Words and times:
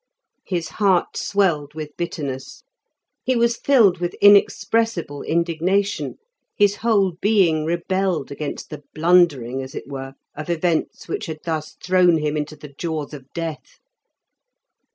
His 0.47 0.67
heart 0.69 1.15
swelled 1.15 1.75
with 1.75 1.95
bitterness; 1.95 2.63
he 3.23 3.35
was 3.35 3.55
filled 3.57 3.99
with 3.99 4.15
inexpressible 4.15 5.21
indignation, 5.21 6.17
his 6.57 6.77
whole 6.77 7.17
being 7.21 7.65
rebelled 7.65 8.31
against 8.31 8.71
the 8.71 8.81
blundering, 8.95 9.61
as 9.61 9.75
it 9.75 9.85
were, 9.87 10.15
of 10.35 10.49
events 10.49 11.07
which 11.07 11.27
had 11.27 11.41
thus 11.45 11.73
thrown 11.83 12.17
him 12.17 12.35
into 12.35 12.55
the 12.55 12.73
jaws 12.75 13.13
of 13.13 13.31
death. 13.35 13.77